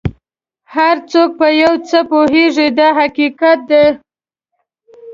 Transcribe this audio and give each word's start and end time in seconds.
هر 0.75 0.95
څوک 1.11 1.29
په 1.39 1.47
یو 1.63 1.73
څه 1.89 1.99
پوهېږي 2.09 2.67
دا 2.77 2.87
حقیقت 2.99 3.59
دی. 3.71 3.85